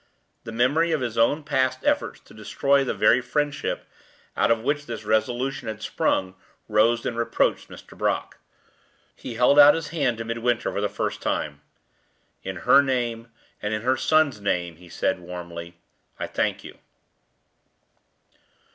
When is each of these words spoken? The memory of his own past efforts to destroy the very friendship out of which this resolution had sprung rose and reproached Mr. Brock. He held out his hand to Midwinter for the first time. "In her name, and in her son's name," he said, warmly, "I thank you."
The 0.45 0.51
memory 0.51 0.91
of 0.93 1.01
his 1.01 1.15
own 1.15 1.43
past 1.43 1.81
efforts 1.85 2.19
to 2.21 2.33
destroy 2.33 2.83
the 2.83 2.95
very 2.95 3.21
friendship 3.21 3.85
out 4.35 4.49
of 4.49 4.63
which 4.63 4.87
this 4.87 5.03
resolution 5.05 5.67
had 5.67 5.83
sprung 5.83 6.33
rose 6.67 7.05
and 7.05 7.15
reproached 7.15 7.69
Mr. 7.69 7.95
Brock. 7.95 8.39
He 9.15 9.35
held 9.35 9.59
out 9.59 9.75
his 9.75 9.89
hand 9.89 10.17
to 10.17 10.23
Midwinter 10.25 10.71
for 10.73 10.81
the 10.81 10.89
first 10.89 11.21
time. 11.21 11.61
"In 12.41 12.55
her 12.65 12.81
name, 12.81 13.27
and 13.61 13.75
in 13.75 13.83
her 13.83 13.95
son's 13.95 14.41
name," 14.41 14.77
he 14.77 14.89
said, 14.89 15.19
warmly, 15.19 15.77
"I 16.19 16.25
thank 16.25 16.63
you." 16.63 16.79